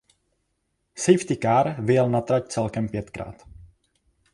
[1.03, 3.43] Safety car vyjel na trať celkem pětkrát.